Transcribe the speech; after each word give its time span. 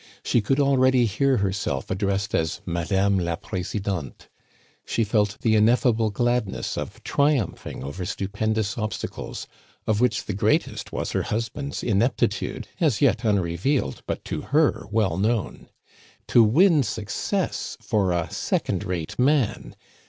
She 0.23 0.41
could 0.41 0.59
already 0.59 1.05
hear 1.05 1.37
herself 1.37 1.91
addressed 1.91 2.33
as 2.33 2.59
Madame 2.65 3.19
la 3.19 3.35
Presidente. 3.35 4.29
She 4.83 5.03
felt 5.03 5.37
the 5.41 5.53
ineffable 5.55 6.09
gladness 6.09 6.75
of 6.75 7.03
triumphing 7.03 7.83
over 7.83 8.03
stupendous 8.03 8.79
obstacles, 8.79 9.45
of 9.85 10.01
which 10.01 10.25
the 10.25 10.33
greatest 10.33 10.91
was 10.91 11.11
her 11.11 11.21
husband's 11.21 11.83
ineptitude, 11.83 12.67
as 12.79 12.99
yet 12.99 13.23
unrevealed, 13.23 14.01
but 14.07 14.25
to 14.25 14.41
her 14.41 14.87
well 14.89 15.17
known. 15.17 15.69
To 16.29 16.43
win 16.43 16.81
success 16.81 17.77
for 17.79 18.11
a 18.11 18.27
second 18.33 18.83
rate 18.83 19.19
man! 19.19 19.75